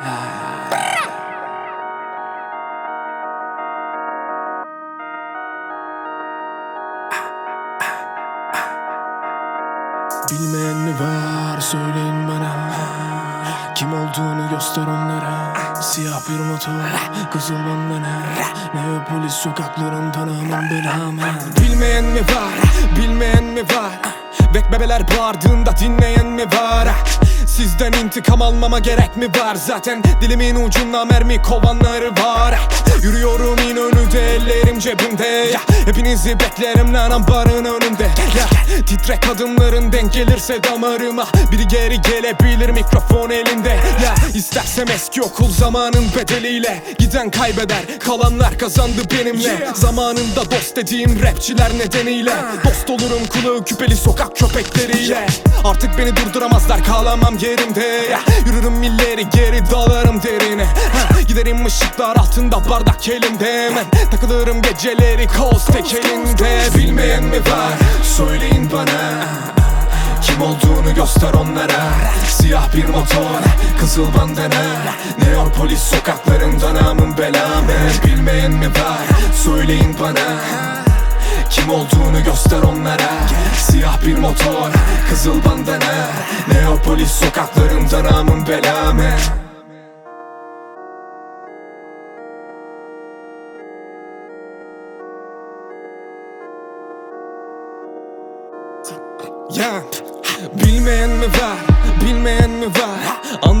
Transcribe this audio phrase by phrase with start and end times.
[0.00, 0.16] Bilmeyen
[10.76, 11.60] mi var?
[11.60, 12.70] Söyleyin bana.
[13.74, 15.54] Kim olduğunu göster onlara.
[15.82, 16.72] Siyah bir motor
[17.32, 18.22] kızıl bandana.
[18.74, 21.22] Neopolis sokaklarından aman belamı
[21.60, 22.54] Bilmeyen mi var?
[22.96, 23.92] Bilmeyen mi var?
[24.54, 26.88] Bek bebeler bağırdığında dinleyen mi var
[27.46, 29.54] Sizden intikam almama gerek mi var?
[29.54, 32.54] Zaten dilimin ucunda mermi kovanları var.
[33.02, 35.26] Yürüyorum in önünde ellerim cebimde.
[35.26, 38.02] Ya Hepinizi beklerim lan ambarın önünde.
[38.38, 38.46] Ya
[38.86, 41.26] Titrek adımların denk gelirse damarıma.
[41.52, 43.68] Biri geri gelebilir mikrofon elinde.
[44.04, 46.82] Ya İstersem eski okul zamanın bedeliyle.
[46.98, 49.68] Giden kaybeder kalanlar kazandı benimle.
[49.74, 52.32] Zamanında dost dediğim rapçiler nedeniyle.
[52.64, 55.26] Dost olurum kulağı küpeli sokak köpekleriyle.
[55.64, 58.06] Artık beni durduramazlar kalamam yerimde.
[58.10, 60.64] Ya Yürürüm milleri geri dalarım derine.
[60.64, 63.68] Ha, Giderim ışıklar altında bardak elimde.
[63.70, 66.60] Hemen takılırım geceleri koz tek elinde.
[66.76, 67.72] Bilmeyen mi var?
[68.16, 68.55] Söyleyin
[70.46, 71.94] olduğunu göster onlara.
[72.28, 73.40] Siyah bir motor,
[73.80, 74.62] kızıl bandana.
[75.18, 77.72] Neopolis sokaklarında namın belamı.
[78.04, 79.06] Bilmeyen mi var?
[79.44, 80.40] Söyleyin bana.
[81.50, 83.10] Kim olduğunu göster onlara.
[83.58, 84.70] Siyah bir motor,
[85.10, 86.08] kızıl bandana.
[86.52, 89.10] Neopolis sokaklarında namın belamı.
[99.56, 99.82] Ya
[100.86, 101.58] Bilmeyen mi var,
[102.00, 103.15] bilmeyen mi var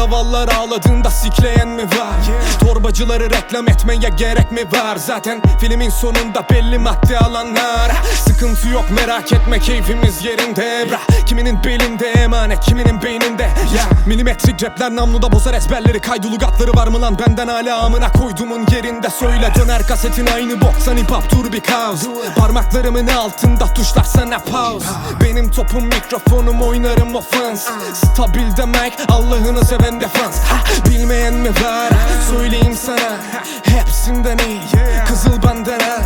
[0.00, 2.30] Andavallar ağladığında sikleyen mi var?
[2.60, 4.96] Torbacıları reklam etmeye gerek mi var?
[4.96, 7.92] Zaten filmin sonunda belli madde alanlar.
[8.26, 10.86] Sıkıntı yok merak etme keyfimiz yerinde.
[10.90, 10.98] Bra.
[11.26, 13.42] Kiminin belinde emanet kiminin beyninde.
[13.42, 16.00] Ya Milimetrik cepler namluda bozar ezberleri.
[16.00, 17.18] Kaydulu gatları var mı lan?
[17.18, 19.10] Benden hala amına koyduğumun yerinde.
[19.10, 22.02] Söyle döner kasetin aynı boksan hip hop dur bir kaos.
[22.36, 24.86] Parmaklarımın altında tuşlar sana pause.
[25.24, 30.56] Benim topum mikrofonum oynarım ofans Stabil demek Allah'ını seven defans Ha,
[30.90, 31.90] Bilmeyen mi var
[32.30, 33.16] söyleyeyim sana
[33.64, 34.60] Hepsinden iyi.
[35.08, 35.98] Kızıl bandana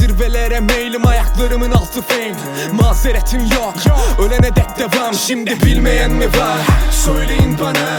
[0.00, 2.34] Zirvelere meylim ayaklarımın altı fame
[2.72, 3.74] Mazeretim yok
[4.18, 5.14] Ölene dek devam.
[5.14, 6.58] Şimdi bilmeyen mi var
[6.90, 7.98] söyleyin bana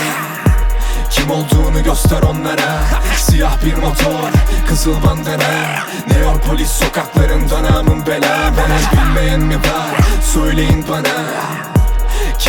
[1.09, 2.79] kim olduğunu göster onlara.
[3.17, 4.29] Siyah bir motor,
[4.67, 5.83] kızıl bandana.
[6.07, 8.51] Neopolis sokaklarında namın bela.
[8.57, 9.97] Ben bilmeyen mi var
[10.33, 11.13] söyleyin bana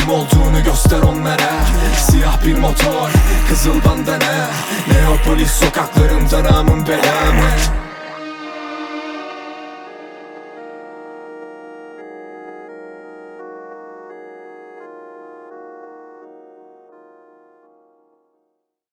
[0.01, 1.67] kim olduğunu göster onlara.
[1.97, 3.11] Siyah bir motor,
[3.49, 4.51] kızıl bandana
[4.93, 7.51] Neopolis sokaklarında namın belamı